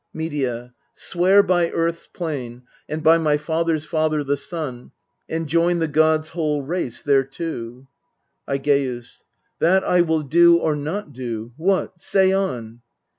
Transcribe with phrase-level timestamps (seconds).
[0.15, 0.73] Medea.
[0.93, 4.91] Swear by Earth's plain, and by my father's father The Sun,
[5.29, 7.87] and join the gods' whole race thereto.
[8.47, 9.21] Aigeus.
[9.59, 12.01] That I will do or not do what?
[12.01, 12.81] Say on.